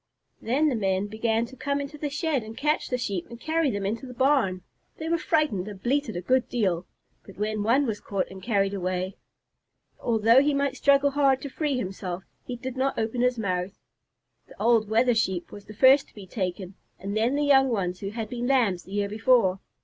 [0.41, 3.69] Then the men began to come into the shed and catch the Sheep and carry
[3.69, 4.63] them into the barn.
[4.97, 6.87] They were frightened and bleated a good deal,
[7.23, 9.15] but when one was caught and carried away,
[9.99, 13.77] although he might struggle hard to free himself, he did not open his mouth.
[14.47, 17.99] The old Wether Sheep was the first to be taken, and then the young ones
[17.99, 19.59] who had been Lambs the year before.